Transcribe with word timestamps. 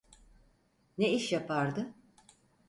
Ne 0.97 1.11
iş 1.13 1.31
yapardı? 1.31 1.93